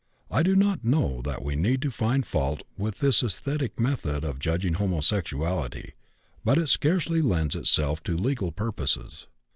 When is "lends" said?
7.21-7.55